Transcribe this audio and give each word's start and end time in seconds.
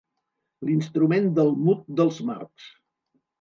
L'instrument 0.69 1.27
del 1.35 1.53
mut 1.67 1.85
dels 2.01 2.19
Marx. 2.31 2.73